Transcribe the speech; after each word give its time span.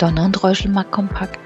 Donner 0.00 0.24
und 0.24 0.42
Reuschelmark 0.42 0.90
kompakt. 0.92 1.38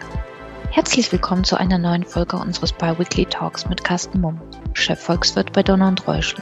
Herzlich 0.70 1.10
willkommen 1.10 1.42
zu 1.42 1.56
einer 1.56 1.76
neuen 1.76 2.04
Folge 2.04 2.36
unseres 2.36 2.72
Biweekly 2.72 3.26
Talks 3.26 3.68
mit 3.68 3.82
Carsten 3.82 4.20
Mumm, 4.20 4.40
Chefvolkswirt 4.74 5.52
bei 5.52 5.64
Donner 5.64 5.88
und 5.88 6.06
Reuschel. 6.06 6.40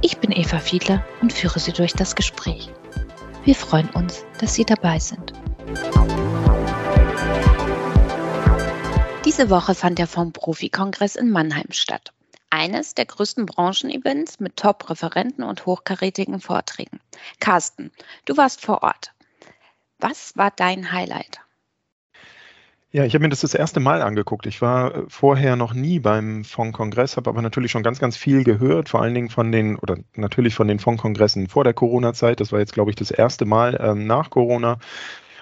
Ich 0.00 0.18
bin 0.18 0.30
Eva 0.30 0.60
Fiedler 0.60 1.04
und 1.22 1.32
führe 1.32 1.58
Sie 1.58 1.72
durch 1.72 1.92
das 1.92 2.14
Gespräch. 2.14 2.70
Wir 3.42 3.56
freuen 3.56 3.90
uns, 3.90 4.24
dass 4.38 4.54
Sie 4.54 4.64
dabei 4.64 5.00
sind. 5.00 5.32
Diese 9.24 9.50
Woche 9.50 9.74
fand 9.74 9.98
der 9.98 10.06
Fonds 10.06 10.38
Profi-Kongress 10.38 11.16
in 11.16 11.30
Mannheim 11.30 11.72
statt. 11.72 12.12
Eines 12.50 12.94
der 12.94 13.06
größten 13.06 13.46
Branchenevents 13.46 14.38
mit 14.38 14.56
Top-Referenten 14.56 15.42
und 15.42 15.66
hochkarätigen 15.66 16.38
Vorträgen. 16.38 17.00
Carsten, 17.40 17.90
du 18.24 18.36
warst 18.36 18.60
vor 18.60 18.84
Ort. 18.84 19.13
Was 19.98 20.36
war 20.36 20.50
dein 20.50 20.92
Highlight? 20.92 21.40
Ja, 22.94 23.04
ich 23.04 23.12
habe 23.14 23.24
mir 23.24 23.28
das 23.28 23.40
das 23.40 23.54
erste 23.54 23.80
Mal 23.80 24.02
angeguckt. 24.02 24.46
Ich 24.46 24.62
war 24.62 24.94
äh, 24.94 25.02
vorher 25.08 25.56
noch 25.56 25.74
nie 25.74 25.98
beim 25.98 26.44
Fondkongress, 26.44 27.16
habe 27.16 27.28
aber 27.28 27.42
natürlich 27.42 27.72
schon 27.72 27.82
ganz, 27.82 27.98
ganz 27.98 28.16
viel 28.16 28.44
gehört, 28.44 28.88
vor 28.88 29.02
allen 29.02 29.14
Dingen 29.14 29.30
von 29.30 29.50
den, 29.50 29.74
oder 29.74 29.96
natürlich 30.14 30.54
von 30.54 30.68
den 30.68 30.78
Fondkongressen 30.78 31.48
vor 31.48 31.64
der 31.64 31.74
Corona-Zeit. 31.74 32.38
Das 32.38 32.52
war 32.52 32.60
jetzt, 32.60 32.72
glaube 32.72 32.90
ich, 32.90 32.96
das 32.96 33.10
erste 33.10 33.46
Mal 33.46 33.76
ähm, 33.82 34.06
nach 34.06 34.30
Corona. 34.30 34.78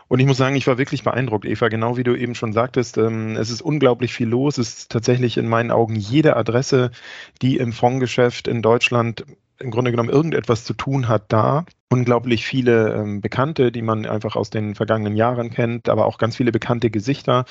Und 0.09 0.20
ich 0.20 0.27
muss 0.27 0.38
sagen, 0.38 0.56
ich 0.56 0.66
war 0.66 0.78
wirklich 0.78 1.05
beeindruckt, 1.05 1.45
Eva, 1.45 1.69
genau 1.69 1.98
wie 1.98 2.05
du 2.05 2.14
eben 2.14 2.34
schon 2.34 2.55
sagtest. 2.55 2.97
Ähm, 2.97 3.37
es 3.37 3.50
ist 3.50 3.61
unglaublich 3.61 4.14
viel 4.14 4.28
los. 4.28 4.56
Es 4.56 4.69
ist 4.73 4.91
tatsächlich 4.91 5.37
in 5.37 5.47
meinen 5.47 5.70
Augen 5.70 5.97
jede 5.97 6.37
Adresse, 6.37 6.91
die 7.42 7.59
im 7.59 7.75
Fondsgeschäft 7.75 8.48
in 8.48 8.62
Deutschland 8.62 9.27
im 9.59 9.70
Grunde 9.70 9.91
genommen 9.91 10.09
irgendetwas 10.09 10.64
zu 10.64 10.73
tun 10.73 11.09
hat, 11.09 11.30
da. 11.33 11.66
Unglaublich 11.92 12.45
viele 12.45 12.95
ähm, 12.95 13.20
Bekannte, 13.20 13.70
die 13.70 13.82
man 13.82 14.06
einfach 14.06 14.37
aus 14.37 14.50
den 14.50 14.74
vergangenen 14.74 15.17
Jahren 15.17 15.50
kennt, 15.50 15.89
aber 15.89 16.06
auch 16.06 16.19
ganz 16.19 16.36
viele 16.36 16.53
bekannte 16.53 16.91
Gesichter. 16.91 17.44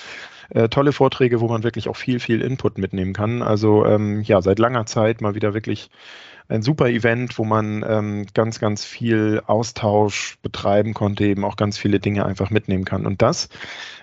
Äh, 0.50 0.68
tolle 0.70 0.92
Vorträge, 0.92 1.40
wo 1.40 1.48
man 1.48 1.64
wirklich 1.64 1.88
auch 1.88 1.96
viel, 1.96 2.20
viel 2.20 2.42
Input 2.42 2.78
mitnehmen 2.78 3.14
kann. 3.14 3.42
Also 3.42 3.86
ähm, 3.86 4.22
ja, 4.22 4.42
seit 4.42 4.60
langer 4.60 4.86
Zeit 4.86 5.22
mal 5.22 5.36
wieder 5.36 5.54
wirklich 5.54 5.90
ein 6.50 6.64
super 6.64 6.90
Event, 6.90 7.38
wo 7.38 7.46
man 7.46 7.86
ähm, 7.88 8.26
ganz, 8.34 8.60
ganz 8.60 8.84
viel 8.84 9.42
Austausch 9.48 10.38
betreiben 10.42 10.94
konnte, 10.94 11.24
eben 11.24 11.46
auch 11.46 11.56
ganz 11.56 11.78
viele 11.78 12.02
Dinge 12.02 12.26
einfach 12.26 12.50
mitnehmen 12.50 12.84
kann. 12.84 13.06
Und 13.06 13.22
das, 13.22 13.48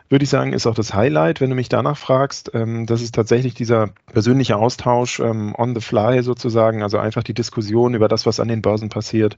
würde 0.08 0.22
ich 0.22 0.30
sagen, 0.30 0.54
ist 0.54 0.66
auch 0.66 0.74
das 0.74 0.94
Highlight, 0.94 1.42
wenn 1.42 1.50
du 1.50 1.56
mich 1.56 1.68
danach 1.68 1.98
fragst. 1.98 2.50
Das 2.54 3.02
ist 3.02 3.14
tatsächlich 3.14 3.52
dieser 3.52 3.90
persönliche 4.10 4.56
Austausch 4.56 5.20
on 5.20 5.74
the 5.74 5.82
fly 5.82 6.22
sozusagen, 6.22 6.82
also 6.82 6.96
einfach 6.96 7.22
die 7.22 7.34
Diskussion 7.34 7.92
über 7.92 8.08
das, 8.08 8.24
was 8.24 8.40
an 8.40 8.48
den 8.48 8.62
Börsen 8.62 8.88
passiert, 8.88 9.36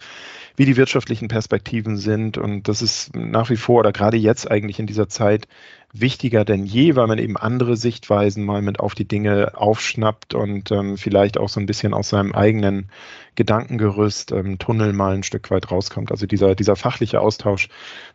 wie 0.54 0.66
die 0.66 0.76
wirtschaftlichen 0.90 1.28
Perspektiven 1.28 1.96
sind. 1.96 2.36
Und 2.36 2.66
das 2.66 2.82
ist 2.82 3.14
nach 3.14 3.48
wie 3.48 3.56
vor 3.56 3.78
oder 3.78 3.92
gerade 3.92 4.16
jetzt 4.16 4.50
eigentlich 4.50 4.80
in 4.80 4.86
dieser 4.86 5.08
Zeit 5.08 5.46
wichtiger 5.92 6.44
denn 6.44 6.64
je, 6.64 6.94
weil 6.94 7.06
man 7.06 7.18
eben 7.18 7.36
andere 7.36 7.76
Sichtweisen 7.76 8.44
mal 8.44 8.62
mit 8.62 8.78
auf 8.78 8.94
die 8.94 9.08
Dinge 9.08 9.52
aufschnappt 9.54 10.34
und 10.34 10.70
ähm, 10.70 10.96
vielleicht 10.96 11.38
auch 11.38 11.48
so 11.48 11.58
ein 11.60 11.66
bisschen 11.66 11.94
aus 11.94 12.10
seinem 12.10 12.32
eigenen 12.32 12.90
Gedankengerüst, 13.34 14.32
ähm, 14.32 14.58
Tunnel 14.58 14.92
mal 14.92 15.14
ein 15.14 15.22
Stück 15.22 15.50
weit 15.50 15.70
rauskommt. 15.70 16.10
Also 16.10 16.26
dieser, 16.26 16.54
dieser 16.54 16.76
fachliche 16.76 17.20
Austausch, 17.20 17.68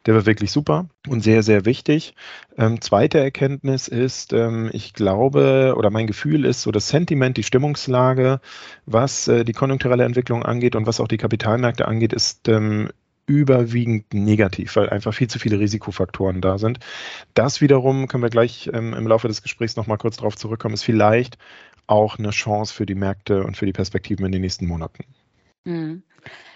der 0.05 0.15
war 0.15 0.25
wirklich 0.25 0.51
super 0.51 0.87
und 1.07 1.21
sehr, 1.21 1.43
sehr 1.43 1.65
wichtig. 1.65 2.15
Ähm, 2.57 2.79
zweite 2.79 3.19
Erkenntnis 3.19 3.87
ist, 3.87 4.33
ähm, 4.33 4.69
ich 4.71 4.93
glaube 4.93 5.73
oder 5.77 5.89
mein 5.89 6.07
Gefühl 6.07 6.45
ist 6.45 6.61
so 6.61 6.71
das 6.71 6.87
Sentiment, 6.87 7.37
die 7.37 7.43
Stimmungslage, 7.43 8.39
was 8.85 9.27
äh, 9.27 9.43
die 9.43 9.53
konjunkturelle 9.53 10.03
Entwicklung 10.03 10.43
angeht 10.43 10.75
und 10.75 10.85
was 10.85 10.99
auch 10.99 11.07
die 11.07 11.17
Kapitalmärkte 11.17 11.87
angeht, 11.87 12.13
ist 12.13 12.47
ähm, 12.47 12.89
überwiegend 13.27 14.13
negativ, 14.13 14.75
weil 14.75 14.89
einfach 14.89 15.13
viel 15.13 15.27
zu 15.27 15.39
viele 15.39 15.59
Risikofaktoren 15.59 16.41
da 16.41 16.57
sind. 16.57 16.79
Das 17.33 17.61
wiederum, 17.61 18.07
können 18.07 18.23
wir 18.23 18.29
gleich 18.29 18.69
ähm, 18.73 18.93
im 18.93 19.07
Laufe 19.07 19.27
des 19.27 19.41
Gesprächs 19.41 19.75
nochmal 19.75 19.97
kurz 19.97 20.17
darauf 20.17 20.35
zurückkommen, 20.35 20.75
ist 20.75 20.83
vielleicht 20.83 21.37
auch 21.87 22.17
eine 22.17 22.31
Chance 22.31 22.73
für 22.73 22.85
die 22.85 22.95
Märkte 22.95 23.43
und 23.43 23.57
für 23.57 23.65
die 23.65 23.73
Perspektiven 23.73 24.25
in 24.25 24.31
den 24.31 24.41
nächsten 24.41 24.67
Monaten. 24.67 25.05
Mhm. 25.65 26.03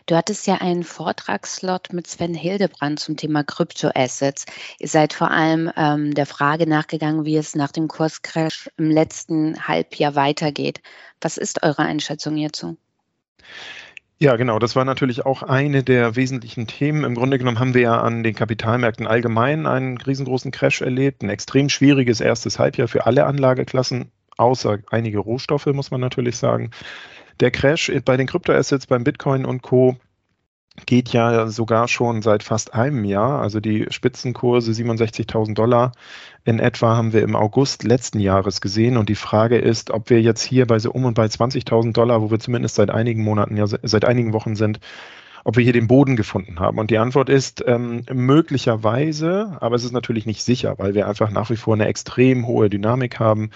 Du 0.05 0.15
hattest 0.15 0.47
ja 0.47 0.55
einen 0.55 0.83
Vortragslot 0.83 1.93
mit 1.93 2.07
Sven 2.07 2.33
Hildebrand 2.33 2.99
zum 2.99 3.15
Thema 3.15 3.43
Kryptoassets. 3.43 4.45
Ihr 4.79 4.87
seid 4.87 5.13
vor 5.13 5.29
allem 5.29 5.71
ähm, 5.77 6.15
der 6.15 6.25
Frage 6.25 6.65
nachgegangen, 6.67 7.25
wie 7.25 7.37
es 7.37 7.53
nach 7.53 7.71
dem 7.71 7.87
Kurscrash 7.87 8.71
im 8.77 8.89
letzten 8.89 9.67
Halbjahr 9.67 10.15
weitergeht. 10.15 10.81
Was 11.21 11.37
ist 11.37 11.61
eure 11.61 11.83
Einschätzung 11.83 12.35
hierzu? 12.35 12.75
Ja, 14.21 14.35
genau. 14.35 14.59
Das 14.59 14.75
war 14.75 14.83
natürlich 14.83 15.25
auch 15.25 15.43
eine 15.43 15.81
der 15.81 16.17
wesentlichen 16.17 16.67
Themen. 16.67 17.05
Im 17.05 17.15
Grunde 17.15 17.37
genommen 17.37 17.59
haben 17.59 17.73
wir 17.73 17.81
ja 17.81 18.01
an 18.01 18.21
den 18.21 18.35
Kapitalmärkten 18.35 19.07
allgemein 19.07 19.65
einen 19.65 19.97
riesengroßen 19.97 20.51
Crash 20.51 20.81
erlebt, 20.81 21.23
ein 21.23 21.29
extrem 21.29 21.69
schwieriges 21.69 22.19
erstes 22.19 22.59
Halbjahr 22.59 22.89
für 22.89 23.05
alle 23.05 23.25
Anlageklassen, 23.25 24.11
außer 24.35 24.79
einige 24.91 25.19
Rohstoffe, 25.19 25.67
muss 25.67 25.89
man 25.91 26.01
natürlich 26.01 26.35
sagen. 26.35 26.71
Der 27.39 27.51
Crash 27.51 27.89
bei 28.03 28.17
den 28.17 28.27
Kryptoassets, 28.27 28.87
beim 28.87 29.05
Bitcoin 29.05 29.45
und 29.45 29.61
Co 29.61 29.95
geht 30.85 31.09
ja 31.09 31.47
sogar 31.47 31.87
schon 31.87 32.21
seit 32.21 32.43
fast 32.43 32.73
einem 32.73 33.03
Jahr. 33.03 33.41
Also 33.41 33.59
die 33.59 33.87
Spitzenkurse 33.89 34.71
67.000 34.71 35.53
Dollar 35.53 35.91
in 36.45 36.59
etwa 36.59 36.95
haben 36.95 37.13
wir 37.13 37.21
im 37.21 37.35
August 37.35 37.83
letzten 37.83 38.19
Jahres 38.19 38.61
gesehen. 38.61 38.97
Und 38.97 39.09
die 39.09 39.15
Frage 39.15 39.57
ist, 39.57 39.91
ob 39.91 40.09
wir 40.09 40.21
jetzt 40.21 40.41
hier 40.41 40.65
bei 40.67 40.79
so 40.79 40.91
um 40.91 41.05
und 41.05 41.15
bei 41.15 41.25
20.000 41.25 41.93
Dollar, 41.93 42.21
wo 42.21 42.31
wir 42.31 42.39
zumindest 42.39 42.75
seit 42.75 42.89
einigen 42.89 43.23
Monaten, 43.23 43.57
ja 43.57 43.65
seit 43.67 44.05
einigen 44.05 44.33
Wochen 44.33 44.55
sind, 44.55 44.79
ob 45.43 45.57
wir 45.57 45.63
hier 45.63 45.73
den 45.73 45.87
Boden 45.87 46.15
gefunden 46.15 46.59
haben. 46.59 46.77
Und 46.77 46.91
die 46.91 46.97
Antwort 46.97 47.29
ist 47.29 47.63
ähm, 47.65 48.03
möglicherweise, 48.11 49.57
aber 49.61 49.75
es 49.75 49.83
ist 49.83 49.93
natürlich 49.93 50.25
nicht 50.25 50.43
sicher, 50.43 50.75
weil 50.77 50.93
wir 50.93 51.07
einfach 51.07 51.31
nach 51.31 51.49
wie 51.49 51.55
vor 51.55 51.73
eine 51.73 51.87
extrem 51.87 52.47
hohe 52.47 52.69
Dynamik 52.69 53.19
haben. 53.19 53.51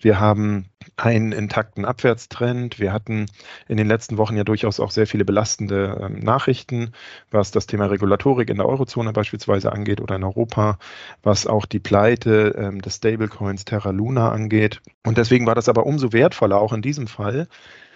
Wir 0.00 0.20
haben 0.20 0.66
einen 0.96 1.32
intakten 1.32 1.84
Abwärtstrend. 1.84 2.78
Wir 2.78 2.92
hatten 2.92 3.26
in 3.68 3.76
den 3.76 3.88
letzten 3.88 4.18
Wochen 4.18 4.36
ja 4.36 4.44
durchaus 4.44 4.80
auch 4.80 4.90
sehr 4.90 5.06
viele 5.06 5.24
belastende 5.24 5.98
ähm, 6.02 6.20
Nachrichten, 6.20 6.92
was 7.30 7.50
das 7.50 7.66
Thema 7.66 7.86
Regulatorik 7.86 8.50
in 8.50 8.56
der 8.56 8.66
Eurozone 8.66 9.12
beispielsweise 9.12 9.72
angeht 9.72 10.00
oder 10.00 10.16
in 10.16 10.24
Europa, 10.24 10.78
was 11.22 11.46
auch 11.46 11.66
die 11.66 11.80
Pleite 11.80 12.54
ähm, 12.58 12.82
des 12.82 12.96
Stablecoins 12.96 13.64
Terra 13.64 13.90
Luna 13.90 14.30
angeht. 14.30 14.80
Und 15.04 15.18
deswegen 15.18 15.46
war 15.46 15.54
das 15.54 15.68
aber 15.68 15.86
umso 15.86 16.12
wertvoller, 16.12 16.60
auch 16.60 16.72
in 16.72 16.82
diesem 16.82 17.06
Fall, 17.06 17.48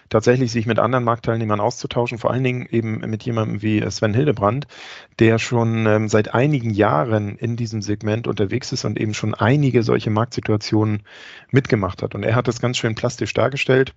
tatsächlich 0.08 0.52
sich 0.52 0.66
mit 0.66 0.78
anderen 0.78 1.04
Marktteilnehmern 1.04 1.60
auszutauschen, 1.60 2.18
vor 2.18 2.30
allen 2.30 2.44
Dingen 2.44 2.66
eben 2.70 2.98
mit 3.00 3.24
jemandem 3.24 3.62
wie 3.62 3.88
Sven 3.90 4.14
Hildebrand, 4.14 4.66
der 5.18 5.38
schon 5.38 5.86
ähm, 5.86 6.08
seit 6.08 6.34
einigen 6.34 6.70
Jahren 6.70 7.36
in 7.36 7.56
diesem 7.56 7.82
Segment 7.82 8.26
unterwegs 8.26 8.72
ist 8.72 8.84
und 8.84 8.98
eben 8.98 9.14
schon 9.14 9.34
einige 9.34 9.82
solche 9.82 10.10
Marktsituationen 10.10 11.02
mitgemacht 11.50 12.02
hat. 12.02 12.14
Und 12.14 12.24
er 12.24 12.34
hat 12.34 12.48
das 12.48 12.60
ganz 12.60 12.76
schön 12.76 12.94
plastisch 12.94 13.34
dargestellt. 13.34 13.94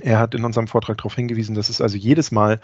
Er 0.00 0.18
hat 0.18 0.34
in 0.34 0.44
unserem 0.44 0.68
Vortrag 0.68 0.98
darauf 0.98 1.14
hingewiesen, 1.14 1.54
dass 1.54 1.70
es 1.70 1.80
also 1.80 1.96
jedes 1.96 2.30
Mal 2.30 2.60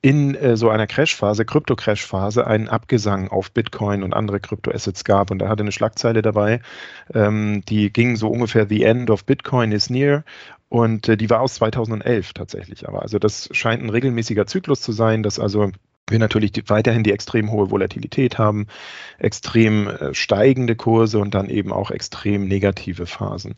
in 0.00 0.34
äh, 0.34 0.56
so 0.56 0.68
einer 0.70 0.86
Crashphase, 0.86 1.44
Krypto-Crash-Phase, 1.44 2.46
einen 2.46 2.68
Abgesang 2.68 3.28
auf 3.28 3.50
Bitcoin 3.50 4.02
und 4.02 4.14
andere 4.14 4.40
Kryptoassets 4.40 5.04
gab. 5.04 5.30
Und 5.30 5.42
er 5.42 5.48
hatte 5.48 5.62
eine 5.62 5.72
Schlagzeile 5.72 6.22
dabei, 6.22 6.60
ähm, 7.14 7.62
die 7.68 7.92
ging 7.92 8.16
so 8.16 8.28
ungefähr 8.28 8.66
The 8.68 8.84
End 8.84 9.10
of 9.10 9.24
Bitcoin 9.24 9.72
is 9.72 9.90
near. 9.90 10.24
Und 10.68 11.08
äh, 11.08 11.16
die 11.16 11.30
war 11.30 11.40
aus 11.40 11.54
2011 11.54 12.32
tatsächlich. 12.34 12.86
Aber 12.86 13.02
also 13.02 13.18
das 13.18 13.48
scheint 13.52 13.82
ein 13.82 13.90
regelmäßiger 13.90 14.46
Zyklus 14.46 14.80
zu 14.82 14.92
sein, 14.92 15.22
dass 15.22 15.40
also 15.40 15.70
wir 16.10 16.18
natürlich 16.18 16.52
die, 16.52 16.68
weiterhin 16.68 17.02
die 17.02 17.12
extrem 17.12 17.50
hohe 17.50 17.70
Volatilität 17.70 18.38
haben, 18.38 18.66
extrem 19.18 19.88
äh, 19.88 20.14
steigende 20.14 20.76
Kurse 20.76 21.18
und 21.18 21.34
dann 21.34 21.48
eben 21.48 21.72
auch 21.72 21.90
extrem 21.90 22.46
negative 22.46 23.06
Phasen. 23.06 23.54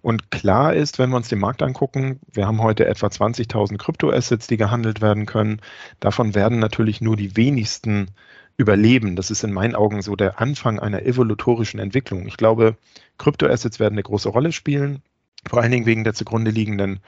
Und 0.00 0.30
klar 0.30 0.74
ist, 0.74 0.98
wenn 0.98 1.10
wir 1.10 1.16
uns 1.16 1.28
den 1.28 1.38
Markt 1.38 1.62
angucken, 1.62 2.20
wir 2.32 2.46
haben 2.46 2.62
heute 2.62 2.86
etwa 2.86 3.06
20.000 3.06 3.78
Kryptoassets, 3.78 4.46
die 4.46 4.56
gehandelt 4.56 5.00
werden 5.00 5.26
können. 5.26 5.60
Davon 6.00 6.34
werden 6.34 6.58
natürlich 6.58 7.00
nur 7.00 7.16
die 7.16 7.36
wenigsten 7.36 8.08
überleben. 8.56 9.16
Das 9.16 9.30
ist 9.30 9.44
in 9.44 9.52
meinen 9.52 9.74
Augen 9.74 10.02
so 10.02 10.16
der 10.16 10.40
Anfang 10.40 10.78
einer 10.78 11.02
evolutorischen 11.02 11.80
Entwicklung. 11.80 12.26
Ich 12.26 12.36
glaube, 12.36 12.76
Kryptoassets 13.18 13.80
werden 13.80 13.94
eine 13.94 14.02
große 14.02 14.28
Rolle 14.28 14.52
spielen. 14.52 15.02
Vor 15.48 15.60
allen 15.60 15.72
Dingen 15.72 15.86
wegen 15.86 16.04
der 16.04 16.14
zugrunde 16.14 16.50
liegenden 16.50 17.00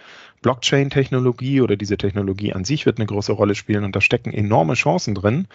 Blockchain-Technologie 0.43 1.61
oder 1.61 1.77
diese 1.77 1.97
Technologie 1.97 2.53
an 2.53 2.65
sich 2.65 2.85
wird 2.85 2.99
eine 2.99 3.07
große 3.07 3.33
Rolle 3.33 3.55
spielen 3.55 3.85
und 3.85 3.97
da 3.97 4.01
stecken 4.01 4.33
enorme 4.33 4.75
Chancen 4.75 5.15
drin. 5.15 5.47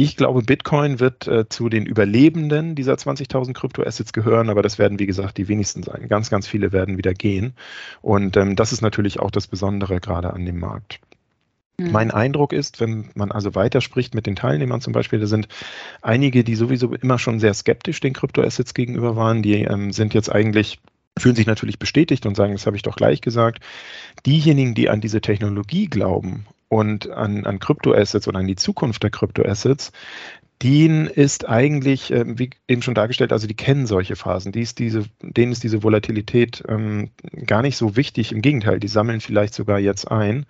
Ich 0.00 0.16
glaube, 0.16 0.42
Bitcoin 0.42 1.00
wird 1.00 1.26
äh, 1.26 1.48
zu 1.48 1.68
den 1.68 1.84
Überlebenden 1.84 2.76
dieser 2.76 2.94
20.000 2.94 3.52
Kryptoassets 3.52 4.12
gehören, 4.12 4.48
aber 4.48 4.62
das 4.62 4.78
werden, 4.78 5.00
wie 5.00 5.06
gesagt, 5.06 5.38
die 5.38 5.48
wenigsten 5.48 5.82
sein. 5.82 6.06
Ganz, 6.08 6.30
ganz 6.30 6.46
viele 6.46 6.72
werden 6.72 6.98
wieder 6.98 7.14
gehen. 7.14 7.54
Und 8.00 8.36
ähm, 8.36 8.54
das 8.54 8.72
ist 8.72 8.80
natürlich 8.80 9.18
auch 9.18 9.32
das 9.32 9.48
Besondere 9.48 9.98
gerade 9.98 10.32
an 10.32 10.46
dem 10.46 10.60
Markt. 10.60 11.00
Mhm. 11.78 11.90
Mein 11.90 12.10
Eindruck 12.12 12.52
ist, 12.52 12.80
wenn 12.80 13.10
man 13.14 13.32
also 13.32 13.56
weiterspricht 13.56 14.14
mit 14.14 14.26
den 14.26 14.36
Teilnehmern 14.36 14.80
zum 14.80 14.92
Beispiel, 14.92 15.18
da 15.18 15.26
sind 15.26 15.48
einige, 16.00 16.44
die 16.44 16.54
sowieso 16.54 16.94
immer 16.94 17.18
schon 17.18 17.40
sehr 17.40 17.54
skeptisch 17.54 17.98
den 17.98 18.12
Kryptoassets 18.12 18.74
gegenüber 18.74 19.16
waren, 19.16 19.42
die 19.42 19.62
ähm, 19.62 19.92
sind 19.92 20.14
jetzt 20.14 20.30
eigentlich 20.30 20.78
fühlen 21.18 21.36
sich 21.36 21.46
natürlich 21.46 21.78
bestätigt 21.78 22.26
und 22.26 22.36
sagen, 22.36 22.52
das 22.52 22.66
habe 22.66 22.76
ich 22.76 22.82
doch 22.82 22.96
gleich 22.96 23.20
gesagt. 23.20 23.60
Diejenigen, 24.26 24.74
die 24.74 24.88
an 24.88 25.00
diese 25.00 25.20
Technologie 25.20 25.86
glauben 25.86 26.46
und 26.68 27.10
an, 27.10 27.44
an 27.46 27.58
Kryptoassets 27.58 28.28
oder 28.28 28.38
an 28.38 28.46
die 28.46 28.56
Zukunft 28.56 29.02
der 29.02 29.10
Kryptoassets, 29.10 29.92
denen 30.62 31.06
ist 31.06 31.48
eigentlich, 31.48 32.10
äh, 32.10 32.38
wie 32.38 32.50
eben 32.66 32.82
schon 32.82 32.94
dargestellt, 32.94 33.32
also 33.32 33.46
die 33.46 33.54
kennen 33.54 33.86
solche 33.86 34.16
Phasen. 34.16 34.52
Die 34.52 34.62
ist 34.62 34.78
diese, 34.78 35.04
denen 35.22 35.52
ist 35.52 35.62
diese 35.62 35.82
Volatilität 35.82 36.64
ähm, 36.68 37.10
gar 37.46 37.62
nicht 37.62 37.76
so 37.76 37.96
wichtig. 37.96 38.32
Im 38.32 38.42
Gegenteil, 38.42 38.80
die 38.80 38.88
sammeln 38.88 39.20
vielleicht 39.20 39.54
sogar 39.54 39.78
jetzt 39.78 40.10
ein. 40.10 40.46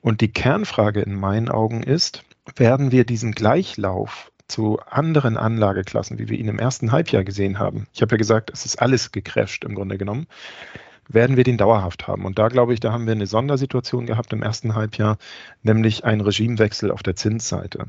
Und 0.00 0.20
die 0.20 0.32
Kernfrage 0.32 1.00
in 1.00 1.14
meinen 1.14 1.48
Augen 1.48 1.82
ist, 1.82 2.24
werden 2.56 2.92
wir 2.92 3.04
diesen 3.04 3.32
Gleichlauf 3.32 4.30
zu 4.48 4.78
anderen 4.88 5.36
Anlageklassen, 5.36 6.18
wie 6.18 6.28
wir 6.28 6.38
ihn 6.38 6.48
im 6.48 6.58
ersten 6.58 6.92
Halbjahr 6.92 7.24
gesehen 7.24 7.58
haben. 7.58 7.86
Ich 7.92 8.02
habe 8.02 8.12
ja 8.14 8.18
gesagt, 8.18 8.50
es 8.52 8.64
ist 8.64 8.80
alles 8.80 9.12
gecrasht 9.12 9.64
im 9.64 9.74
Grunde 9.74 9.98
genommen. 9.98 10.26
Werden 11.08 11.36
wir 11.36 11.44
den 11.44 11.56
dauerhaft 11.56 12.08
haben? 12.08 12.24
Und 12.24 12.38
da 12.38 12.48
glaube 12.48 12.74
ich, 12.74 12.80
da 12.80 12.92
haben 12.92 13.06
wir 13.06 13.12
eine 13.12 13.26
Sondersituation 13.26 14.06
gehabt 14.06 14.32
im 14.32 14.42
ersten 14.42 14.74
Halbjahr, 14.74 15.18
nämlich 15.62 16.04
einen 16.04 16.20
Regimewechsel 16.20 16.90
auf 16.90 17.02
der 17.02 17.16
Zinsseite. 17.16 17.86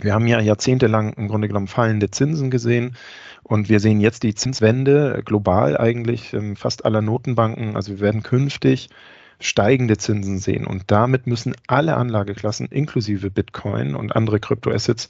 Wir 0.00 0.12
haben 0.12 0.26
ja 0.26 0.40
jahrzehntelang 0.40 1.12
im 1.12 1.28
Grunde 1.28 1.46
genommen 1.46 1.68
fallende 1.68 2.10
Zinsen 2.10 2.50
gesehen 2.50 2.96
und 3.44 3.68
wir 3.68 3.78
sehen 3.78 4.00
jetzt 4.00 4.24
die 4.24 4.34
Zinswende 4.34 5.22
global 5.24 5.76
eigentlich 5.76 6.32
ähm, 6.32 6.56
fast 6.56 6.84
aller 6.84 7.00
Notenbanken. 7.00 7.76
Also 7.76 7.92
wir 7.92 8.00
werden 8.00 8.24
künftig 8.24 8.90
steigende 9.40 9.96
Zinsen 9.96 10.38
sehen 10.38 10.66
und 10.66 10.90
damit 10.90 11.26
müssen 11.26 11.54
alle 11.66 11.96
Anlageklassen 11.96 12.66
inklusive 12.66 13.30
Bitcoin 13.30 13.94
und 13.94 14.14
andere 14.14 14.40
Kryptoassets 14.40 15.08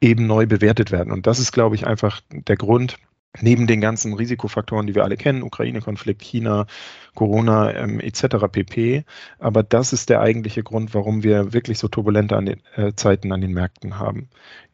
eben 0.00 0.26
neu 0.26 0.46
bewertet 0.46 0.92
werden. 0.92 1.12
Und 1.12 1.26
das 1.26 1.38
ist, 1.38 1.52
glaube 1.52 1.76
ich, 1.76 1.86
einfach 1.86 2.20
der 2.30 2.56
Grund, 2.56 2.98
neben 3.40 3.66
den 3.66 3.80
ganzen 3.80 4.12
Risikofaktoren, 4.12 4.86
die 4.86 4.94
wir 4.94 5.04
alle 5.04 5.16
kennen, 5.16 5.42
Ukraine-Konflikt, 5.42 6.22
China, 6.22 6.66
Corona 7.14 7.72
ähm, 7.74 8.00
etc. 8.00 8.46
pp. 8.50 9.04
Aber 9.38 9.62
das 9.62 9.92
ist 9.92 10.10
der 10.10 10.20
eigentliche 10.20 10.62
Grund, 10.62 10.94
warum 10.94 11.22
wir 11.22 11.52
wirklich 11.52 11.78
so 11.78 11.88
turbulente 11.88 12.36
an 12.36 12.46
den, 12.46 12.60
äh, 12.76 12.92
Zeiten 12.94 13.32
an 13.32 13.40
den 13.40 13.52
Märkten 13.52 13.98
haben. 13.98 14.28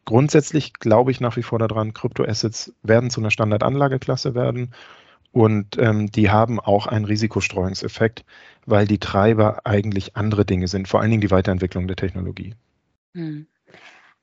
Grundsätzlich 0.05 0.73
glaube 0.73 1.11
ich 1.11 1.21
nach 1.21 1.37
wie 1.37 1.43
vor 1.43 1.59
daran, 1.59 1.93
Kryptoassets 1.93 2.73
werden 2.83 3.09
zu 3.09 3.21
einer 3.21 3.31
Standardanlageklasse 3.31 4.35
werden 4.35 4.71
und 5.31 5.77
ähm, 5.77 6.11
die 6.11 6.29
haben 6.29 6.59
auch 6.59 6.87
einen 6.87 7.05
Risikostreuungseffekt, 7.05 8.25
weil 8.65 8.87
die 8.87 8.99
Treiber 8.99 9.61
eigentlich 9.65 10.15
andere 10.15 10.45
Dinge 10.45 10.67
sind, 10.67 10.87
vor 10.87 11.01
allen 11.01 11.11
Dingen 11.11 11.21
die 11.21 11.31
Weiterentwicklung 11.31 11.87
der 11.87 11.95
Technologie. 11.95 12.55
Hm. 13.13 13.47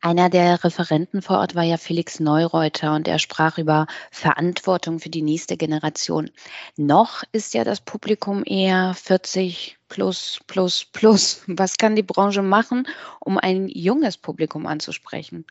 Einer 0.03 0.29
der 0.29 0.63
Referenten 0.63 1.23
vor 1.23 1.39
Ort 1.39 1.55
war 1.55 1.63
ja 1.63 1.79
Felix 1.79 2.21
Neureuter 2.21 2.95
und 2.95 3.09
er 3.09 3.19
sprach 3.19 3.59
über 3.59 3.87
Verantwortung 4.11 5.01
für 5.01 5.09
die 5.09 5.23
nächste 5.23 5.57
Generation. 5.57 6.31
Noch 6.77 7.25
ist 7.33 7.55
ja 7.55 7.65
das 7.65 7.81
Publikum 7.81 8.45
eher 8.45 8.95
40 8.95 9.79
plus, 9.89 10.41
plus, 10.47 10.85
plus. 10.93 11.43
Was 11.47 11.77
kann 11.79 11.97
die 11.97 12.03
Branche 12.03 12.43
machen, 12.43 12.87
um 13.21 13.39
ein 13.39 13.69
junges 13.69 14.17
Publikum 14.17 14.67
anzusprechen? 14.67 15.47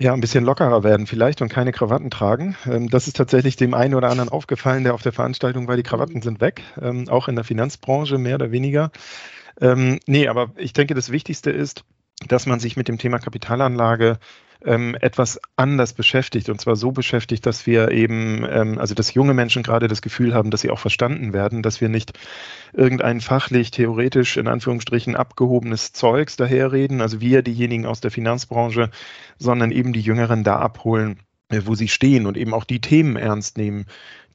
Ja, 0.00 0.12
ein 0.12 0.20
bisschen 0.20 0.44
lockerer 0.44 0.84
werden 0.84 1.08
vielleicht 1.08 1.42
und 1.42 1.48
keine 1.48 1.72
Krawatten 1.72 2.08
tragen. 2.08 2.56
Ähm, 2.66 2.88
das 2.88 3.08
ist 3.08 3.16
tatsächlich 3.16 3.56
dem 3.56 3.74
einen 3.74 3.94
oder 3.94 4.10
anderen 4.10 4.28
aufgefallen, 4.28 4.84
der 4.84 4.94
auf 4.94 5.02
der 5.02 5.12
Veranstaltung 5.12 5.66
war. 5.66 5.76
Die 5.76 5.82
Krawatten 5.82 6.22
sind 6.22 6.40
weg, 6.40 6.62
ähm, 6.80 7.08
auch 7.08 7.26
in 7.26 7.34
der 7.34 7.44
Finanzbranche 7.44 8.16
mehr 8.16 8.36
oder 8.36 8.52
weniger. 8.52 8.92
Ähm, 9.60 9.98
nee, 10.06 10.28
aber 10.28 10.52
ich 10.56 10.72
denke, 10.72 10.94
das 10.94 11.10
Wichtigste 11.10 11.50
ist, 11.50 11.84
dass 12.28 12.46
man 12.46 12.60
sich 12.60 12.76
mit 12.76 12.86
dem 12.86 12.98
Thema 12.98 13.18
Kapitalanlage 13.18 14.18
ähm, 14.64 14.96
etwas 15.00 15.40
anders 15.56 15.92
beschäftigt. 15.92 16.48
Und 16.48 16.60
zwar 16.60 16.76
so 16.76 16.92
beschäftigt, 16.92 17.46
dass 17.46 17.66
wir 17.66 17.90
eben, 17.90 18.44
ähm, 18.48 18.78
also 18.78 18.94
dass 18.94 19.14
junge 19.14 19.34
Menschen 19.34 19.62
gerade 19.62 19.88
das 19.88 20.02
Gefühl 20.02 20.34
haben, 20.34 20.50
dass 20.50 20.62
sie 20.62 20.70
auch 20.70 20.78
verstanden 20.78 21.32
werden, 21.32 21.62
dass 21.62 21.80
wir 21.80 21.88
nicht 21.88 22.12
irgendein 22.72 23.20
fachlich, 23.20 23.70
theoretisch 23.70 24.36
in 24.36 24.48
Anführungsstrichen 24.48 25.16
abgehobenes 25.16 25.92
Zeugs 25.92 26.36
daherreden, 26.36 27.00
also 27.00 27.20
wir 27.20 27.42
diejenigen 27.42 27.86
aus 27.86 28.00
der 28.00 28.10
Finanzbranche, 28.10 28.90
sondern 29.38 29.70
eben 29.70 29.92
die 29.92 30.00
Jüngeren 30.00 30.44
da 30.44 30.56
abholen, 30.56 31.20
äh, 31.48 31.62
wo 31.64 31.74
sie 31.74 31.88
stehen 31.88 32.26
und 32.26 32.36
eben 32.36 32.54
auch 32.54 32.64
die 32.64 32.80
Themen 32.80 33.16
ernst 33.16 33.58
nehmen, 33.58 33.86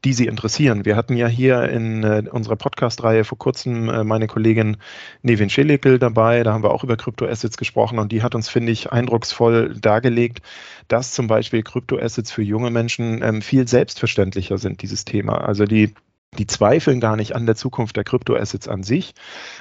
die 0.04 0.14
Sie 0.14 0.28
interessieren. 0.28 0.86
Wir 0.86 0.96
hatten 0.96 1.16
ja 1.16 1.28
hier 1.28 1.64
in 1.70 2.04
äh, 2.04 2.24
unserer 2.30 2.56
Podcast-Reihe 2.56 3.24
vor 3.24 3.38
kurzem 3.38 3.90
äh, 3.90 4.04
meine 4.04 4.28
Kollegin 4.28 4.78
Nevin 5.22 5.50
Schelikel 5.50 5.98
dabei. 6.00 6.44
Da 6.44 6.54
haben 6.54 6.64
wir 6.64 6.72
auch 6.72 6.84
über 6.84 6.98
Kryptoassets 6.98 7.58
gesprochen 7.58 8.00
und 8.00 8.12
die 8.12 8.22
hat 8.22 8.36
uns, 8.36 8.50
finde 8.50 8.72
ich, 8.72 8.92
eindrucksvoll 8.92 9.76
dargelegt, 9.80 10.42
dass 10.88 11.12
zum 11.12 11.28
Beispiel 11.28 11.64
Kryptoassets 11.64 12.32
für 12.32 12.44
junge 12.44 12.70
Menschen 12.70 13.22
ähm, 13.24 13.42
viel 13.42 13.68
selbstverständlicher 13.68 14.58
sind, 14.58 14.82
dieses 14.82 15.06
Thema. 15.06 15.38
Also 15.38 15.66
die 15.66 15.94
die 16.38 16.48
zweifeln 16.48 17.00
gar 17.00 17.16
nicht 17.16 17.36
an 17.36 17.46
der 17.46 17.56
Zukunft 17.56 17.96
der 17.96 18.04
Kryptoassets 18.04 18.68
an 18.68 18.82
sich, 18.82 19.14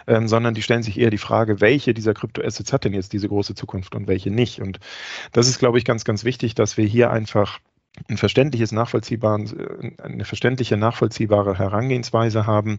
ähm, 0.07 0.29
sondern 0.29 0.55
die 0.55 0.63
stellen 0.63 0.83
sich 0.83 0.99
eher 0.99 1.11
die 1.11 1.19
Frage, 1.19 1.61
welche 1.61 1.93
dieser 1.93 2.15
Kryptoassets 2.15 2.73
hat 2.73 2.85
denn 2.85 2.95
jetzt 2.95 3.13
diese 3.13 3.29
große 3.29 3.55
Zukunft 3.55 3.95
und 3.95 4.07
welche 4.07 4.31
nicht. 4.31 4.61
Und 4.61 4.81
das 5.33 5.49
ist, 5.49 5.59
glaube 5.59 5.79
ich, 5.79 5.85
ganz, 5.85 6.05
ganz 6.05 6.25
wichtig, 6.25 6.55
dass 6.55 6.77
wir 6.77 6.87
hier 6.87 7.11
einfach 7.11 7.59
ein 8.09 8.17
verständliches, 8.17 8.73
nachvollziehbares, 8.73 9.55
eine 10.03 10.25
verständliche, 10.25 10.77
nachvollziehbare 10.77 11.59
Herangehensweise 11.59 12.47
haben. 12.47 12.79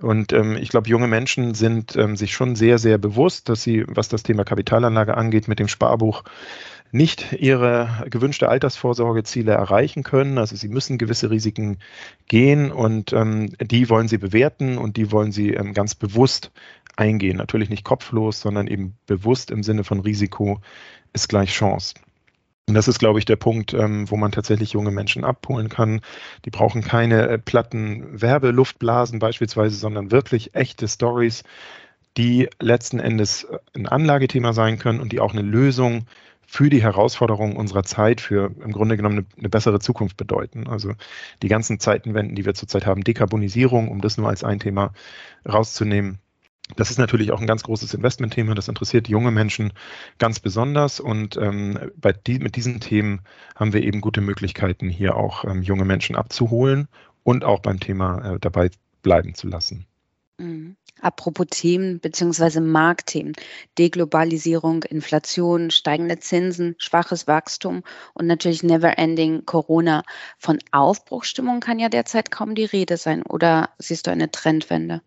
Und 0.00 0.32
ähm, 0.32 0.56
ich 0.56 0.68
glaube, 0.68 0.88
junge 0.88 1.08
Menschen 1.08 1.54
sind 1.54 1.96
ähm, 1.96 2.16
sich 2.16 2.34
schon 2.34 2.54
sehr, 2.54 2.78
sehr 2.78 2.98
bewusst, 2.98 3.48
dass 3.48 3.62
sie, 3.62 3.84
was 3.88 4.08
das 4.08 4.22
Thema 4.22 4.44
Kapitalanlage 4.44 5.16
angeht, 5.16 5.48
mit 5.48 5.58
dem 5.58 5.68
Sparbuch 5.68 6.24
nicht 6.90 7.32
ihre 7.32 8.04
gewünschte 8.10 8.50
Altersvorsorgeziele 8.50 9.52
erreichen 9.52 10.02
können. 10.02 10.36
Also 10.36 10.54
sie 10.56 10.68
müssen 10.68 10.98
gewisse 10.98 11.30
Risiken 11.30 11.78
gehen 12.28 12.70
und 12.70 13.14
ähm, 13.14 13.54
die 13.58 13.88
wollen 13.88 14.08
sie 14.08 14.18
bewerten 14.18 14.76
und 14.76 14.98
die 14.98 15.10
wollen 15.10 15.32
sie 15.32 15.54
ähm, 15.54 15.72
ganz 15.72 15.94
bewusst 15.94 16.52
eingehen. 16.96 17.38
Natürlich 17.38 17.70
nicht 17.70 17.84
kopflos, 17.84 18.40
sondern 18.40 18.66
eben 18.66 18.98
bewusst 19.06 19.50
im 19.50 19.62
Sinne 19.62 19.84
von 19.84 20.00
Risiko 20.00 20.60
ist 21.14 21.30
gleich 21.30 21.52
Chance. 21.52 21.94
Und 22.68 22.74
das 22.74 22.88
ist, 22.88 23.00
glaube 23.00 23.18
ich, 23.18 23.24
der 23.24 23.36
Punkt, 23.36 23.74
ähm, 23.74 24.10
wo 24.10 24.16
man 24.16 24.30
tatsächlich 24.32 24.72
junge 24.72 24.92
Menschen 24.92 25.24
abholen 25.24 25.68
kann. 25.68 26.00
Die 26.44 26.50
brauchen 26.50 26.82
keine 26.82 27.28
äh, 27.28 27.38
platten 27.38 28.20
Werbeluftblasen 28.20 29.18
beispielsweise, 29.18 29.76
sondern 29.76 30.10
wirklich 30.12 30.54
echte 30.54 30.86
Stories, 30.86 31.42
die 32.16 32.48
letzten 32.60 33.00
Endes 33.00 33.44
äh, 33.44 33.58
ein 33.74 33.88
Anlagethema 33.88 34.52
sein 34.52 34.78
können 34.78 35.00
und 35.00 35.12
die 35.12 35.20
auch 35.20 35.32
eine 35.32 35.42
Lösung 35.42 36.06
für 36.46 36.70
die 36.70 36.82
Herausforderungen 36.82 37.56
unserer 37.56 37.82
Zeit, 37.82 38.20
für 38.20 38.54
im 38.62 38.72
Grunde 38.72 38.96
genommen 38.96 39.18
eine, 39.18 39.26
eine, 39.38 39.48
bessere 39.48 39.80
Zukunft 39.80 40.16
bedeuten. 40.16 40.68
Also 40.68 40.92
die 41.42 41.48
ganzen 41.48 41.80
Zeitenwenden, 41.80 42.36
die 42.36 42.44
wir 42.44 42.54
zurzeit 42.54 42.86
haben, 42.86 43.04
Dekarbonisierung, 43.04 43.88
um 43.88 44.00
das 44.00 44.18
nur 44.18 44.28
als 44.28 44.44
ein 44.44 44.60
Thema 44.60 44.92
rauszunehmen, 45.48 46.18
das 46.76 46.90
ist 46.90 46.98
natürlich 46.98 47.32
auch 47.32 47.40
ein 47.40 47.46
ganz 47.46 47.62
großes 47.62 47.94
Investmentthema. 47.94 48.54
Das 48.54 48.68
interessiert 48.68 49.08
junge 49.08 49.30
Menschen 49.30 49.72
ganz 50.18 50.40
besonders. 50.40 51.00
Und 51.00 51.36
ähm, 51.36 51.78
bei 51.96 52.12
die, 52.12 52.38
mit 52.38 52.56
diesen 52.56 52.80
Themen 52.80 53.20
haben 53.54 53.72
wir 53.72 53.82
eben 53.82 54.00
gute 54.00 54.20
Möglichkeiten, 54.20 54.88
hier 54.88 55.16
auch 55.16 55.44
ähm, 55.44 55.62
junge 55.62 55.84
Menschen 55.84 56.16
abzuholen 56.16 56.88
und 57.22 57.44
auch 57.44 57.60
beim 57.60 57.80
Thema 57.80 58.34
äh, 58.34 58.38
dabei 58.40 58.70
bleiben 59.02 59.34
zu 59.34 59.48
lassen. 59.48 59.86
Mhm. 60.38 60.76
Apropos 61.00 61.46
Themen 61.50 62.00
bzw. 62.00 62.60
Marktthemen, 62.60 63.34
Deglobalisierung, 63.78 64.84
Inflation, 64.84 65.70
steigende 65.70 66.18
Zinsen, 66.20 66.76
schwaches 66.78 67.26
Wachstum 67.26 67.82
und 68.14 68.26
natürlich 68.26 68.62
Never-Ending 68.62 69.44
Corona. 69.44 70.04
Von 70.38 70.58
Aufbruchstimmung 70.70 71.60
kann 71.60 71.78
ja 71.78 71.88
derzeit 71.88 72.30
kaum 72.30 72.54
die 72.54 72.64
Rede 72.64 72.96
sein. 72.96 73.22
Oder 73.22 73.70
siehst 73.78 74.06
du 74.06 74.10
eine 74.10 74.30
Trendwende? 74.30 75.02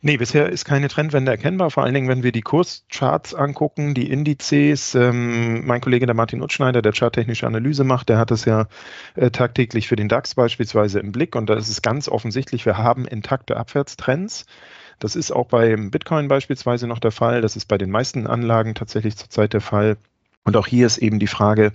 Nee, 0.00 0.16
bisher 0.16 0.48
ist 0.48 0.64
keine 0.64 0.86
Trendwende 0.86 1.32
erkennbar, 1.32 1.72
vor 1.72 1.82
allen 1.82 1.92
Dingen, 1.92 2.06
wenn 2.06 2.22
wir 2.22 2.30
die 2.30 2.42
Kurscharts 2.42 3.34
angucken, 3.34 3.94
die 3.94 4.08
Indizes. 4.08 4.94
Ähm, 4.94 5.66
mein 5.66 5.80
Kollege, 5.80 6.06
der 6.06 6.14
Martin 6.14 6.40
Utschneider, 6.40 6.82
der 6.82 6.92
charttechnische 6.92 7.48
Analyse 7.48 7.82
macht, 7.82 8.08
der 8.08 8.18
hat 8.18 8.30
es 8.30 8.44
ja 8.44 8.68
äh, 9.16 9.32
tagtäglich 9.32 9.88
für 9.88 9.96
den 9.96 10.08
DAX 10.08 10.36
beispielsweise 10.36 11.00
im 11.00 11.10
Blick 11.10 11.34
und 11.34 11.50
da 11.50 11.54
ist 11.54 11.68
es 11.68 11.82
ganz 11.82 12.08
offensichtlich, 12.08 12.64
wir 12.64 12.78
haben 12.78 13.08
intakte 13.08 13.56
Abwärtstrends. 13.56 14.46
Das 15.00 15.16
ist 15.16 15.32
auch 15.32 15.46
beim 15.46 15.90
Bitcoin 15.90 16.28
beispielsweise 16.28 16.86
noch 16.86 17.00
der 17.00 17.12
Fall. 17.12 17.40
Das 17.40 17.56
ist 17.56 17.66
bei 17.66 17.78
den 17.78 17.90
meisten 17.90 18.26
Anlagen 18.28 18.74
tatsächlich 18.74 19.16
zurzeit 19.16 19.52
der 19.52 19.60
Fall. 19.60 19.96
Und 20.44 20.56
auch 20.56 20.66
hier 20.66 20.86
ist 20.86 20.98
eben 20.98 21.18
die 21.18 21.26
Frage, 21.26 21.72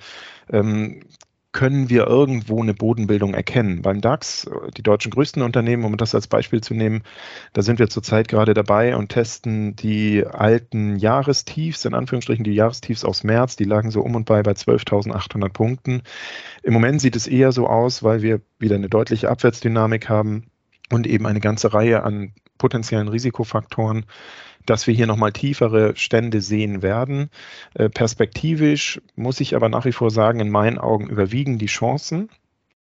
ähm, 0.49 1.01
können 1.53 1.89
wir 1.89 2.07
irgendwo 2.07 2.61
eine 2.61 2.73
Bodenbildung 2.73 3.33
erkennen. 3.35 3.83
Beim 3.83 4.01
DAX, 4.01 4.49
die 4.75 4.81
deutschen 4.81 5.11
größten 5.11 5.43
Unternehmen, 5.43 5.85
um 5.85 5.95
das 5.97 6.15
als 6.15 6.27
Beispiel 6.27 6.61
zu 6.61 6.73
nehmen, 6.73 7.03
da 7.53 7.61
sind 7.61 7.79
wir 7.79 7.89
zurzeit 7.89 8.27
gerade 8.27 8.53
dabei 8.53 8.95
und 8.95 9.09
testen 9.09 9.75
die 9.75 10.25
alten 10.25 10.97
Jahrestiefs, 10.97 11.85
in 11.85 11.93
Anführungsstrichen 11.93 12.43
die 12.43 12.55
Jahrestiefs 12.55 13.05
aus 13.05 13.23
März, 13.23 13.55
die 13.55 13.63
lagen 13.65 13.91
so 13.91 14.01
um 14.01 14.15
und 14.15 14.25
bei 14.25 14.41
bei 14.41 14.51
12.800 14.51 15.49
Punkten. 15.49 16.01
Im 16.63 16.73
Moment 16.73 17.01
sieht 17.01 17.15
es 17.15 17.27
eher 17.27 17.51
so 17.51 17.67
aus, 17.67 18.03
weil 18.03 18.23
wir 18.23 18.41
wieder 18.57 18.75
eine 18.75 18.89
deutliche 18.89 19.29
Abwärtsdynamik 19.29 20.09
haben 20.09 20.47
und 20.89 21.05
eben 21.07 21.27
eine 21.27 21.39
ganze 21.39 21.73
Reihe 21.73 22.03
an 22.03 22.33
potenziellen 22.57 23.07
Risikofaktoren, 23.07 24.05
dass 24.65 24.87
wir 24.87 24.93
hier 24.93 25.07
nochmal 25.07 25.31
tiefere 25.31 25.95
Stände 25.95 26.41
sehen 26.41 26.81
werden. 26.81 27.29
Äh, 27.73 27.89
perspektivisch 27.89 29.01
muss 29.15 29.39
ich 29.39 29.55
aber 29.55 29.69
nach 29.69 29.85
wie 29.85 29.91
vor 29.91 30.11
sagen, 30.11 30.39
in 30.39 30.49
meinen 30.49 30.77
Augen 30.77 31.09
überwiegen 31.09 31.57
die 31.57 31.67
Chancen. 31.67 32.29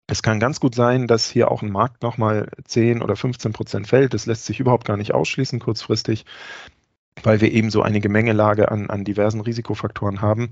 Es 0.08 0.22
kann 0.22 0.40
ganz 0.40 0.60
gut 0.60 0.76
sein, 0.76 1.08
dass 1.08 1.30
hier 1.30 1.50
auch 1.50 1.62
ein 1.62 1.72
Markt 1.72 2.04
nochmal 2.04 2.50
10 2.66 3.02
oder 3.02 3.16
15 3.16 3.54
Prozent 3.54 3.88
fällt. 3.88 4.14
Das 4.14 4.26
lässt 4.26 4.46
sich 4.46 4.60
überhaupt 4.60 4.86
gar 4.86 4.98
nicht 4.98 5.14
ausschließen 5.14 5.60
kurzfristig. 5.60 6.26
weil 7.22 7.42
wir 7.42 7.52
eben 7.52 7.70
so 7.70 7.84
eine 7.84 8.02
Gemengelage 8.02 8.72
an, 8.72 8.90
an 8.90 9.04
diversen 9.04 9.40
Risikofaktoren 9.42 10.22
haben. 10.22 10.50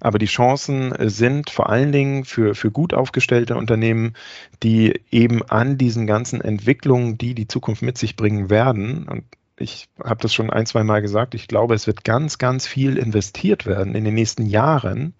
Aber 0.00 0.18
die 0.18 0.26
Chancen 0.26 0.94
sind 1.08 1.48
vor 1.48 1.70
allen 1.70 1.90
Dingen 1.90 2.24
für, 2.24 2.54
für 2.54 2.70
gut 2.70 2.92
aufgestellte 2.92 3.56
Unternehmen, 3.56 4.14
die 4.62 5.00
eben 5.10 5.42
an 5.42 5.78
diesen 5.78 6.06
ganzen 6.06 6.40
Entwicklungen, 6.42 7.16
die 7.18 7.34
die 7.34 7.48
Zukunft 7.48 7.82
mit 7.82 7.96
sich 7.98 8.14
bringen 8.14 8.50
werden, 8.50 9.08
und 9.08 9.24
ich 9.56 9.88
habe 10.02 10.20
das 10.20 10.34
schon 10.34 10.50
ein, 10.50 10.66
zwei 10.66 10.84
Mal 10.84 11.02
gesagt, 11.02 11.34
ich 11.34 11.48
glaube, 11.48 11.74
es 11.74 11.86
wird 11.86 12.04
ganz, 12.04 12.38
ganz 12.38 12.66
viel 12.66 12.96
investiert 12.96 13.66
werden 13.66 13.94
in 13.94 14.04
den 14.04 14.14
nächsten 14.14 14.46
Jahren 14.46 15.14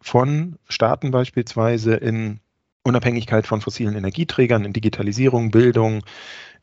von 0.00 0.58
Staaten 0.68 1.10
beispielsweise 1.10 1.94
in 1.94 2.40
Unabhängigkeit 2.82 3.46
von 3.46 3.62
fossilen 3.62 3.96
Energieträgern, 3.96 4.64
in 4.64 4.74
Digitalisierung, 4.74 5.50
Bildung, 5.50 6.04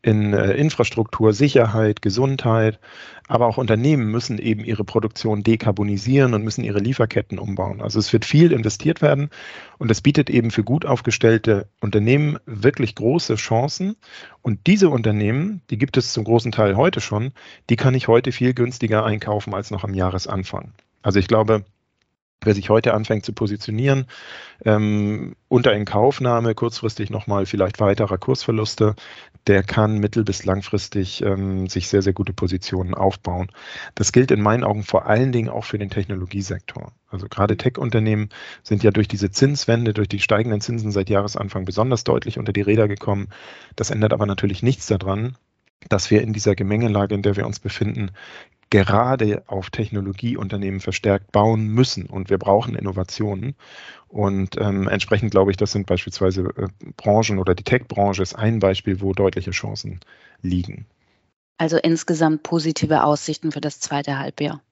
in 0.01 0.33
äh, 0.33 0.53
Infrastruktur, 0.53 1.33
Sicherheit, 1.33 2.01
Gesundheit. 2.01 2.79
Aber 3.27 3.47
auch 3.47 3.57
Unternehmen 3.57 4.11
müssen 4.11 4.39
eben 4.39 4.65
ihre 4.65 4.83
Produktion 4.83 5.43
dekarbonisieren 5.43 6.33
und 6.33 6.43
müssen 6.43 6.63
ihre 6.63 6.79
Lieferketten 6.79 7.39
umbauen. 7.39 7.81
Also 7.81 7.99
es 7.99 8.11
wird 8.11 8.25
viel 8.25 8.51
investiert 8.51 9.01
werden 9.01 9.29
und 9.77 9.89
es 9.91 10.01
bietet 10.01 10.29
eben 10.29 10.51
für 10.51 10.63
gut 10.63 10.85
aufgestellte 10.85 11.67
Unternehmen 11.79 12.37
wirklich 12.45 12.95
große 12.95 13.35
Chancen. 13.35 13.95
Und 14.41 14.67
diese 14.67 14.89
Unternehmen, 14.89 15.61
die 15.69 15.77
gibt 15.77 15.97
es 15.97 16.13
zum 16.13 16.23
großen 16.23 16.51
Teil 16.51 16.75
heute 16.75 16.99
schon, 16.99 17.31
die 17.69 17.75
kann 17.75 17.93
ich 17.93 18.07
heute 18.07 18.31
viel 18.31 18.53
günstiger 18.53 19.05
einkaufen 19.05 19.53
als 19.53 19.71
noch 19.71 19.83
am 19.83 19.93
Jahresanfang. 19.93 20.73
Also 21.03 21.19
ich 21.19 21.27
glaube, 21.27 21.63
wer 22.43 22.55
sich 22.55 22.69
heute 22.69 22.93
anfängt 22.93 23.23
zu 23.25 23.33
positionieren, 23.33 24.05
ähm, 24.65 25.35
unter 25.47 25.73
Inkaufnahme 25.73 26.55
kurzfristig 26.55 27.09
nochmal 27.09 27.45
vielleicht 27.45 27.79
weiterer 27.79 28.17
Kursverluste, 28.17 28.95
der 29.47 29.63
kann 29.63 29.99
mittel- 29.99 30.23
bis 30.23 30.43
langfristig 30.45 31.21
ähm, 31.23 31.67
sich 31.67 31.87
sehr, 31.87 32.01
sehr 32.01 32.13
gute 32.13 32.33
Positionen 32.33 32.93
aufbauen. 32.95 33.51
Das 33.95 34.11
gilt 34.11 34.31
in 34.31 34.41
meinen 34.41 34.63
Augen 34.63 34.83
vor 34.83 35.05
allen 35.05 35.31
Dingen 35.31 35.49
auch 35.49 35.65
für 35.65 35.77
den 35.77 35.89
Technologiesektor. 35.89 36.93
Also 37.09 37.27
gerade 37.27 37.57
Tech-Unternehmen 37.57 38.29
sind 38.63 38.83
ja 38.83 38.91
durch 38.91 39.07
diese 39.07 39.31
Zinswende, 39.31 39.93
durch 39.93 40.09
die 40.09 40.19
steigenden 40.19 40.61
Zinsen 40.61 40.91
seit 40.91 41.09
Jahresanfang 41.09 41.65
besonders 41.65 42.03
deutlich 42.03 42.39
unter 42.39 42.53
die 42.53 42.61
Räder 42.61 42.87
gekommen. 42.87 43.29
Das 43.75 43.91
ändert 43.91 44.13
aber 44.13 44.25
natürlich 44.25 44.63
nichts 44.63 44.87
daran, 44.87 45.37
dass 45.89 46.11
wir 46.11 46.21
in 46.21 46.33
dieser 46.33 46.55
Gemengelage, 46.55 47.15
in 47.15 47.21
der 47.21 47.35
wir 47.35 47.45
uns 47.45 47.59
befinden, 47.59 48.11
gerade 48.71 49.43
auf 49.45 49.69
Technologieunternehmen 49.69 50.79
verstärkt 50.79 51.31
bauen 51.31 51.67
müssen 51.67 52.07
und 52.07 52.31
wir 52.31 52.39
brauchen 52.39 52.73
Innovationen. 52.73 53.55
Und 54.07 54.57
ähm, 54.59 54.87
entsprechend 54.87 55.29
glaube 55.29 55.51
ich, 55.51 55.57
das 55.57 55.71
sind 55.71 55.85
beispielsweise 55.85 56.41
äh, 56.57 56.67
Branchen 56.97 57.37
oder 57.37 57.53
die 57.53 57.63
Tech-Branche 57.63 58.23
ist 58.23 58.33
ein 58.33 58.59
Beispiel, 58.59 59.01
wo 59.01 59.13
deutliche 59.13 59.51
Chancen 59.51 59.99
liegen. 60.41 60.87
Also 61.57 61.77
insgesamt 61.77 62.41
positive 62.41 63.03
Aussichten 63.03 63.51
für 63.51 63.61
das 63.61 63.79
zweite 63.79 64.17
Halbjahr. 64.17 64.63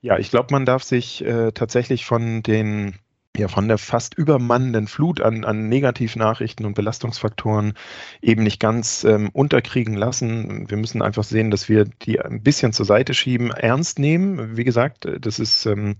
Ja, 0.00 0.18
ich 0.18 0.30
glaube, 0.30 0.48
man 0.52 0.66
darf 0.66 0.84
sich 0.84 1.24
äh, 1.24 1.50
tatsächlich 1.52 2.04
von 2.04 2.42
den 2.42 2.94
ja 3.36 3.48
von 3.48 3.66
der 3.66 3.78
fast 3.78 4.14
übermannenden 4.14 4.86
Flut 4.86 5.20
an, 5.20 5.44
an 5.44 5.68
Negativnachrichten 5.68 6.64
und 6.64 6.74
Belastungsfaktoren 6.74 7.74
eben 8.22 8.44
nicht 8.44 8.60
ganz 8.60 9.02
ähm, 9.02 9.30
unterkriegen 9.32 9.94
lassen. 9.94 10.70
Wir 10.70 10.76
müssen 10.76 11.02
einfach 11.02 11.24
sehen, 11.24 11.50
dass 11.50 11.68
wir 11.68 11.84
die 11.84 12.20
ein 12.20 12.42
bisschen 12.42 12.72
zur 12.72 12.86
Seite 12.86 13.12
schieben, 13.12 13.50
ernst 13.50 13.98
nehmen. 13.98 14.56
Wie 14.56 14.64
gesagt, 14.64 15.08
das 15.20 15.40
ist 15.40 15.66
ähm, 15.66 15.96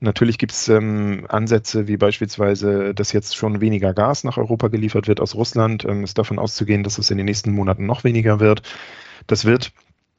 natürlich 0.00 0.38
gibt 0.38 0.52
es 0.52 0.68
ähm, 0.68 1.26
Ansätze 1.28 1.88
wie 1.88 1.98
beispielsweise, 1.98 2.94
dass 2.94 3.12
jetzt 3.12 3.36
schon 3.36 3.60
weniger 3.60 3.92
Gas 3.92 4.24
nach 4.24 4.38
Europa 4.38 4.68
geliefert 4.68 5.08
wird 5.08 5.20
aus 5.20 5.34
Russland. 5.34 5.84
Ähm, 5.84 6.04
ist 6.04 6.16
davon 6.16 6.38
auszugehen, 6.38 6.84
dass 6.84 6.96
es 6.96 7.10
in 7.10 7.18
den 7.18 7.26
nächsten 7.26 7.52
Monaten 7.52 7.84
noch 7.84 8.02
weniger 8.02 8.40
wird. 8.40 8.62
Das 9.26 9.44
wird 9.44 9.72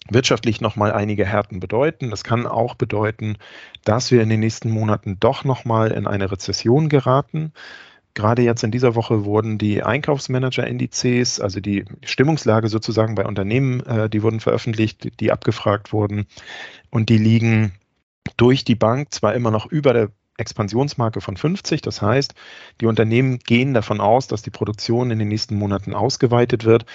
wirtschaftlich 0.10 0.62
nochmal 0.62 0.91
einige 0.91 1.25
Härten 1.25 1.60
bedeuten. 1.60 2.10
Das 2.10 2.24
kann 2.24 2.45
auch 2.45 2.75
bedeuten, 2.75 3.38
dass 3.83 4.12
wir 4.12 4.22
in 4.22 4.29
den 4.29 4.39
nächsten 4.39 4.69
Monaten 4.69 5.17
doch 5.19 5.43
nochmal 5.43 5.91
in 5.91 6.07
eine 6.07 6.31
Rezession 6.31 6.89
geraten. 6.89 7.53
Gerade 8.13 8.43
jetzt 8.43 8.63
in 8.63 8.72
dieser 8.72 8.93
Woche 8.93 9.25
wurden 9.25 9.57
die 9.57 9.81
Einkaufsmanager-Indizes, 9.81 11.39
also 11.39 11.60
die 11.60 11.86
Stimmungslage 12.03 12.67
sozusagen 12.67 13.15
bei 13.15 13.25
Unternehmen, 13.25 13.79
äh, 13.86 14.10
die 14.10 14.22
wurden 14.22 14.39
veröffentlicht, 14.39 15.19
die 15.19 15.31
abgefragt 15.31 15.93
wurden. 15.93 16.27
Und 16.91 17.10
die 17.10 17.17
liegen 17.17 17.74
durch 18.38 18.63
die 18.63 18.75
Bank 18.75 19.13
zwar 19.13 19.33
immer 19.33 19.50
noch 19.50 19.65
über 19.65 19.93
der 19.93 20.10
Expansionsmarke 20.38 21.22
von 21.22 21.38
50. 21.38 21.82
Das 21.82 22.02
heißt, 22.02 22.34
die 22.82 22.86
Unternehmen 22.86 23.40
gehen 23.40 23.74
davon 23.74 24.02
aus, 24.02 24.28
dass 24.28 24.42
die 24.42 24.50
Produktion 24.50 25.12
in 25.12 25.20
den 25.20 25.28
nächsten 25.28 25.56
Monaten 25.56 25.94
ausgeweitet 25.94 26.66
wird, 26.66 26.86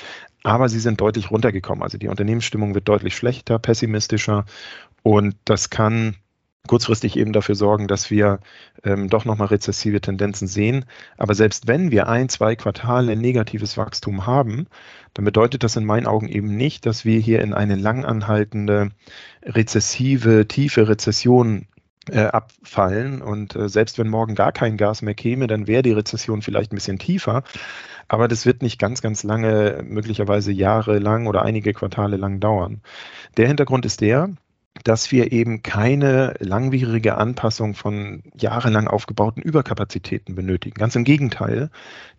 aber 0.43 0.69
sie 0.69 0.81
sind 0.81 1.01
deutlich 1.01 1.31
runtergekommen. 1.31 1.83
Also 1.83 1.99
die 1.99 2.09
Unternehmensstimmung 2.09 2.75
wird 2.75 2.89
deutlich 2.89 3.17
schlechter, 3.17 3.59
pessimistischer 3.59 4.45
und 5.03 5.37
das 5.45 5.71
kann 5.71 6.17
kurzfristig 6.67 7.17
eben 7.17 7.33
dafür 7.33 7.55
sorgen, 7.55 7.89
dass 7.89 8.11
wir 8.11 8.41
ähm, 8.85 9.09
doch 9.09 9.25
nochmal 9.25 9.49
rezessive 9.49 10.01
Tendenzen 10.01 10.47
sehen. 10.47 10.85
Aber 11.17 11.35
selbst 11.35 11.67
wenn 11.67 11.91
wir 11.91 12.09
ein, 12.09 12.29
zwei 12.29 12.57
Quartale 12.57 13.17
negatives 13.17 13.77
Wachstum 13.77 14.27
haben, 14.27 14.67
dann 15.15 15.25
bedeutet 15.25 15.65
das 15.65 15.77
in 15.77 15.85
meinen 15.85 16.07
Augen 16.07 16.29
eben 16.29 16.57
nicht, 16.57 16.87
dass 16.87 17.05
wir 17.05 17.19
hier 17.19 17.41
in 17.41 17.55
eine 17.55 17.75
langanhaltende, 17.77 18.91
rezessive, 19.43 20.47
tiefe 20.47 20.89
Rezession 20.89 21.67
äh, 22.11 22.27
abfallen. 22.27 23.23
Und 23.23 23.57
äh, 23.57 23.69
selbst 23.69 23.99
wenn 23.99 24.09
morgen 24.09 24.35
gar 24.35 24.53
kein 24.53 24.77
Gas 24.77 25.03
mehr 25.03 25.15
käme, 25.15 25.47
dann 25.47 25.67
wäre 25.67 25.83
die 25.83 25.93
Rezession 25.93 26.43
vielleicht 26.43 26.73
ein 26.73 26.77
bisschen 26.77 26.99
tiefer. 26.99 27.43
Aber 28.09 28.29
das 28.29 28.47
wird 28.47 28.63
nicht 28.63 28.79
ganz, 28.79 29.03
ganz 29.03 29.23
lange, 29.23 29.83
möglicherweise 29.87 30.53
Jahre 30.53 30.99
lang 30.99 31.27
oder 31.27 31.43
einige 31.43 31.73
Quartale 31.75 32.17
lang 32.17 32.41
dauern. 32.41 32.81
Der 33.37 33.47
Hintergrund 33.47 33.85
ist 33.85 34.01
der, 34.01 34.31
dass 34.85 35.11
wir 35.13 35.33
eben 35.33 35.63
keine 35.63 36.35
langwierige 36.39 37.17
Anpassung 37.17 37.75
von 37.75 38.23
jahrelang 38.37 38.89
aufgebauten 38.89 39.43
Überkapazitäten 39.43 40.35
benötigen. 40.35 40.79
Ganz 40.79 40.95
im 40.97 41.05
Gegenteil, 41.05 41.71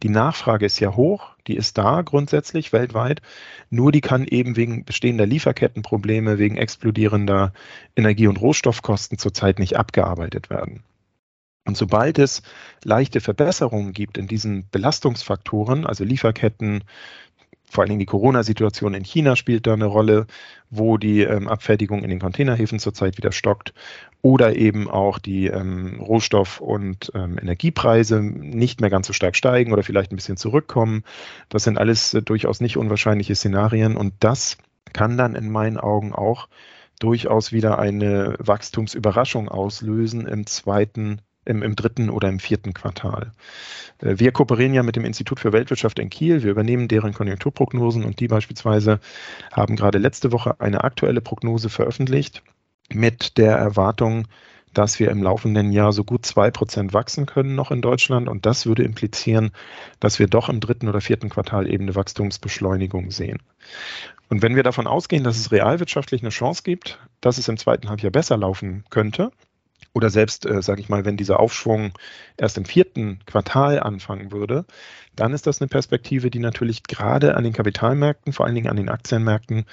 die 0.03 0.09
Nachfrage 0.09 0.65
ist 0.65 0.79
ja 0.79 0.95
hoch, 0.95 1.35
die 1.47 1.55
ist 1.55 1.77
da 1.77 2.01
grundsätzlich 2.01 2.73
weltweit, 2.73 3.21
nur 3.69 3.91
die 3.91 4.01
kann 4.01 4.25
eben 4.25 4.55
wegen 4.55 4.85
bestehender 4.85 5.25
Lieferkettenprobleme, 5.25 6.37
wegen 6.37 6.57
explodierender 6.57 7.53
Energie- 7.95 8.27
und 8.27 8.41
Rohstoffkosten 8.41 9.17
zurzeit 9.17 9.59
nicht 9.59 9.77
abgearbeitet 9.77 10.49
werden. 10.49 10.83
Und 11.65 11.77
sobald 11.77 12.17
es 12.17 12.41
leichte 12.83 13.21
Verbesserungen 13.21 13.93
gibt 13.93 14.17
in 14.17 14.27
diesen 14.27 14.67
Belastungsfaktoren, 14.71 15.85
also 15.85 16.03
Lieferketten, 16.03 16.83
vor 17.69 17.83
allen 17.83 17.89
Dingen 17.89 17.99
die 17.99 18.05
Corona-Situation 18.05 18.93
in 18.93 19.03
China 19.03 19.35
spielt 19.35 19.67
da 19.67 19.73
eine 19.73 19.85
Rolle, 19.85 20.25
wo 20.69 20.97
die 20.97 21.21
ähm, 21.21 21.47
Abfertigung 21.47 22.03
in 22.03 22.09
den 22.09 22.19
Containerhäfen 22.19 22.79
zurzeit 22.79 23.17
wieder 23.17 23.31
stockt 23.31 23.73
oder 24.21 24.55
eben 24.55 24.89
auch 24.89 25.19
die 25.19 25.47
ähm, 25.47 25.99
Rohstoff- 26.01 26.59
und 26.59 27.11
ähm, 27.15 27.37
Energiepreise 27.39 28.21
nicht 28.21 28.81
mehr 28.81 28.89
ganz 28.89 29.07
so 29.07 29.13
stark 29.13 29.35
steigen 29.35 29.71
oder 29.71 29.83
vielleicht 29.83 30.11
ein 30.11 30.15
bisschen 30.15 30.37
zurückkommen. 30.37 31.03
Das 31.47 31.63
sind 31.63 31.77
alles 31.77 32.13
äh, 32.13 32.21
durchaus 32.21 32.59
nicht 32.59 32.77
unwahrscheinliche 32.77 33.35
Szenarien 33.35 33.95
und 33.95 34.13
das 34.19 34.57
kann 34.91 35.17
dann 35.17 35.35
in 35.35 35.49
meinen 35.49 35.77
Augen 35.77 36.13
auch 36.13 36.47
durchaus 36.99 37.53
wieder 37.53 37.79
eine 37.79 38.35
Wachstumsüberraschung 38.39 39.47
auslösen 39.47 40.27
im 40.27 40.45
zweiten 40.45 41.21
im, 41.49 41.63
im 41.63 41.75
dritten 41.75 42.09
oder 42.09 42.29
im 42.29 42.39
vierten 42.39 42.73
Quartal. 42.73 43.31
Äh, 43.99 44.15
wir 44.17 44.31
kooperieren 44.31 44.73
ja 44.73 44.83
mit 44.83 44.95
dem 44.95 45.05
Institut 45.05 45.39
für 45.39 45.51
Weltwirtschaft 45.51 45.99
in 45.99 46.09
Kiel. 46.09 46.43
Wir 46.43 46.51
übernehmen 46.51 46.87
deren 46.87 47.13
Konjunkturprognosen 47.13 48.05
und 48.05 48.19
die 48.19 48.27
beispielsweise 48.27 48.99
haben 49.51 49.75
gerade 49.75 49.97
letzte 49.97 50.31
Woche 50.31 50.59
eine 50.59 50.83
aktuelle 50.83 51.21
Prognose 51.21 51.69
veröffentlicht 51.69 52.43
mit 52.93 53.37
der 53.37 53.55
Erwartung, 53.55 54.27
dass 54.73 54.99
wir 54.99 55.09
im 55.09 55.23
laufenden 55.23 55.71
Jahr 55.71 55.91
so 55.91 56.03
gut 56.03 56.25
zwei 56.25 56.51
Prozent 56.51 56.93
wachsen 56.93 57.25
können 57.25 57.55
noch 57.55 57.71
in 57.71 57.81
Deutschland. 57.81 58.29
Und 58.29 58.45
das 58.45 58.67
würde 58.67 58.83
implizieren, 58.83 59.51
dass 59.99 60.19
wir 60.19 60.27
doch 60.27 60.47
im 60.47 60.59
dritten 60.59 60.87
oder 60.87 61.01
vierten 61.01 61.29
Quartal 61.29 61.67
eben 61.67 61.85
eine 61.85 61.95
Wachstumsbeschleunigung 61.95 63.09
sehen. 63.09 63.39
Und 64.29 64.43
wenn 64.43 64.55
wir 64.55 64.61
davon 64.61 64.85
ausgehen, 64.85 65.23
dass 65.23 65.37
es 65.37 65.51
realwirtschaftlich 65.51 66.21
eine 66.21 66.29
Chance 66.29 66.61
gibt, 66.63 66.99
dass 67.19 67.39
es 67.39 67.47
im 67.47 67.57
zweiten 67.57 67.89
Halbjahr 67.89 68.11
besser 68.11 68.37
laufen 68.37 68.83
könnte, 68.91 69.31
oder 69.93 70.09
selbst, 70.09 70.45
äh, 70.45 70.61
sage 70.61 70.81
ich 70.81 70.89
mal, 70.89 71.05
wenn 71.05 71.17
dieser 71.17 71.39
Aufschwung 71.39 71.93
erst 72.37 72.57
im 72.57 72.65
vierten 72.65 73.19
Quartal 73.25 73.79
anfangen 73.79 74.31
würde, 74.31 74.65
dann 75.15 75.33
ist 75.33 75.47
das 75.47 75.61
eine 75.61 75.67
Perspektive, 75.67 76.29
die 76.29 76.39
natürlich 76.39 76.83
gerade 76.83 77.35
an 77.35 77.43
den 77.43 77.53
Kapitalmärkten, 77.53 78.33
vor 78.33 78.45
allen 78.45 78.55
Dingen 78.55 78.69
an 78.69 78.77
den 78.77 78.89
Aktienmärkten, 78.89 79.65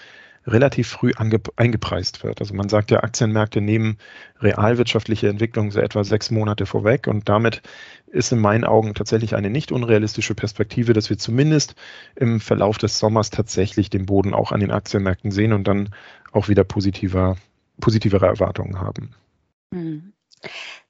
relativ 0.46 0.88
früh 0.88 1.12
eingepreist 1.56 2.22
wird. 2.22 2.40
Also 2.40 2.54
man 2.54 2.68
sagt 2.68 2.90
ja, 2.90 3.02
Aktienmärkte 3.02 3.60
nehmen 3.60 3.98
realwirtschaftliche 4.40 5.28
Entwicklung 5.28 5.70
so 5.70 5.80
etwa 5.80 6.04
sechs 6.04 6.30
Monate 6.30 6.66
vorweg 6.66 7.08
und 7.08 7.28
damit 7.28 7.62
ist 8.06 8.32
in 8.32 8.38
meinen 8.38 8.64
Augen 8.64 8.94
tatsächlich 8.94 9.34
eine 9.34 9.50
nicht 9.50 9.72
unrealistische 9.72 10.34
Perspektive, 10.34 10.92
dass 10.92 11.10
wir 11.10 11.18
zumindest 11.18 11.74
im 12.14 12.40
Verlauf 12.40 12.78
des 12.78 12.98
Sommers 12.98 13.30
tatsächlich 13.30 13.90
den 13.90 14.06
Boden 14.06 14.34
auch 14.34 14.52
an 14.52 14.60
den 14.60 14.70
Aktienmärkten 14.70 15.32
sehen 15.32 15.52
und 15.52 15.66
dann 15.66 15.90
auch 16.32 16.48
wieder 16.48 16.62
positiver, 16.62 17.36
positivere 17.80 18.26
Erwartungen 18.26 18.80
haben. 18.80 19.14
Hm. 19.72 20.12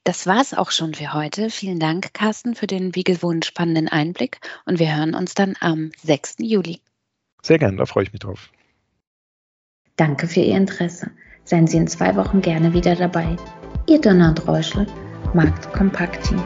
Das 0.05 0.27
war 0.27 0.41
es 0.41 0.55
auch 0.55 0.71
schon 0.71 0.95
für 0.95 1.13
heute. 1.13 1.51
Vielen 1.51 1.81
Dank, 1.81 2.13
Carsten, 2.15 2.55
für 2.55 2.67
den 2.67 2.95
wie 2.95 3.05
gewohnt 3.05 3.45
spannenden 3.45 3.89
Einblick 3.89 4.39
und 4.65 4.79
wir 4.79 4.97
hören 4.97 5.15
uns 5.15 5.35
dann 5.35 5.55
am 5.61 5.93
6. 6.03 6.37
Juli. 6.41 6.81
Sehr 7.43 7.59
gerne, 7.59 7.77
da 7.77 7.87
freue 7.87 8.05
ich 8.05 8.13
mich 8.13 8.21
drauf. 8.21 8.51
Danke 9.97 10.29
für 10.29 10.41
Ihr 10.41 10.57
Interesse. 10.57 11.11
Seien 11.45 11.67
Sie 11.67 11.77
in 11.77 11.87
zwei 11.87 12.15
Wochen 12.17 12.43
gerne 12.43 12.73
wieder 12.73 12.97
dabei. 12.97 13.37
Ihr 13.89 14.01
Donner 14.01 14.31
und 14.31 14.47
Reuschel, 14.47 14.87
Markt 15.33 15.73
Kompakt 15.73 16.25
Team. 16.25 16.43